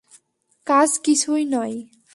[0.67, 1.75] কাজ কিছুই নয়।